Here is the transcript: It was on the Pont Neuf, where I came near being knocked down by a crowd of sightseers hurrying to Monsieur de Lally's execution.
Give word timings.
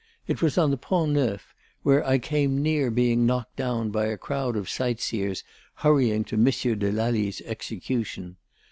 It 0.25 0.41
was 0.41 0.57
on 0.57 0.71
the 0.71 0.77
Pont 0.77 1.11
Neuf, 1.11 1.53
where 1.83 2.03
I 2.03 2.17
came 2.17 2.63
near 2.63 2.89
being 2.89 3.27
knocked 3.27 3.55
down 3.55 3.91
by 3.91 4.05
a 4.07 4.17
crowd 4.17 4.55
of 4.55 4.67
sightseers 4.67 5.43
hurrying 5.75 6.23
to 6.23 6.37
Monsieur 6.37 6.73
de 6.73 6.91
Lally's 6.91 7.39
execution. 7.41 8.37